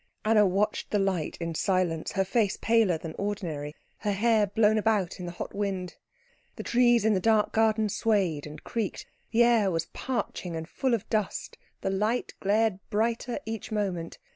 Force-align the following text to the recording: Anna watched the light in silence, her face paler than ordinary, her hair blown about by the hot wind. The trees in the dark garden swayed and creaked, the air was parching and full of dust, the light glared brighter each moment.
Anna 0.25 0.47
watched 0.47 0.89
the 0.89 0.97
light 0.97 1.37
in 1.39 1.53
silence, 1.53 2.13
her 2.13 2.25
face 2.25 2.57
paler 2.59 2.97
than 2.97 3.13
ordinary, 3.19 3.75
her 3.99 4.13
hair 4.13 4.47
blown 4.47 4.79
about 4.79 5.15
by 5.19 5.25
the 5.25 5.29
hot 5.33 5.53
wind. 5.53 5.95
The 6.55 6.63
trees 6.63 7.05
in 7.05 7.13
the 7.13 7.19
dark 7.19 7.51
garden 7.51 7.87
swayed 7.87 8.47
and 8.47 8.63
creaked, 8.63 9.05
the 9.29 9.43
air 9.43 9.69
was 9.69 9.85
parching 9.93 10.55
and 10.55 10.67
full 10.67 10.95
of 10.95 11.07
dust, 11.11 11.55
the 11.81 11.91
light 11.91 12.33
glared 12.39 12.79
brighter 12.89 13.39
each 13.45 13.71
moment. 13.71 14.17